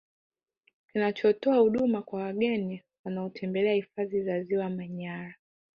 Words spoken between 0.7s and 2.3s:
Kinachotoa huduma kwa